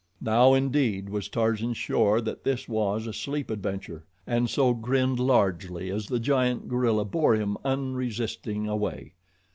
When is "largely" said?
5.19-5.91